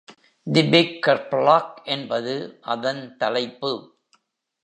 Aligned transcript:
"தி 0.47 0.61
big 0.69 0.95
kerplop" 1.07 1.75
என்பது 1.87 2.33
அதன் 2.69 3.03
தலைப்பு 3.17 3.71